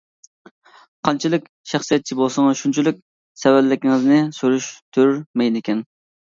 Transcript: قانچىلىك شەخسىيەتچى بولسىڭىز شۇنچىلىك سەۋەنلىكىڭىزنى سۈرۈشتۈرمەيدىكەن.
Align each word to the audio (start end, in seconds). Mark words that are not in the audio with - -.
قانچىلىك 1.07 1.43
شەخسىيەتچى 1.73 2.17
بولسىڭىز 2.19 2.63
شۇنچىلىك 2.63 2.97
سەۋەنلىكىڭىزنى 3.43 4.19
سۈرۈشتۈرمەيدىكەن. 4.39 5.87